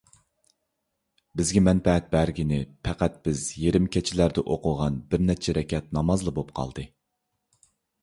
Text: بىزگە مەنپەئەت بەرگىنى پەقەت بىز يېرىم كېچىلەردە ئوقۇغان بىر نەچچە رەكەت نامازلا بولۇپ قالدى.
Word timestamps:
بىزگە 1.41 1.61
مەنپەئەت 1.67 2.07
بەرگىنى 2.15 2.59
پەقەت 2.89 3.21
بىز 3.29 3.45
يېرىم 3.67 3.87
كېچىلەردە 3.99 4.47
ئوقۇغان 4.49 5.01
بىر 5.15 5.27
نەچچە 5.31 5.59
رەكەت 5.63 5.97
نامازلا 6.01 6.39
بولۇپ 6.41 6.55
قالدى. 6.63 6.91